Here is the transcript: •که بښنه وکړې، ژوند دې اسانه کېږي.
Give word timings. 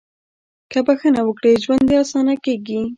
•که 0.71 0.79
بښنه 0.85 1.21
وکړې، 1.25 1.53
ژوند 1.63 1.83
دې 1.89 1.95
اسانه 2.03 2.35
کېږي. 2.43 2.79